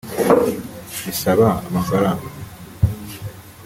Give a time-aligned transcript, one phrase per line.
[1.03, 2.27] bisaba amafaranga